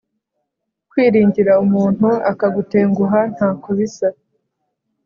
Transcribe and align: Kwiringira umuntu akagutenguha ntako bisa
Kwiringira 0.89 1.51
umuntu 1.65 2.07
akagutenguha 2.31 3.19
ntako 3.33 3.67
bisa 3.77 4.07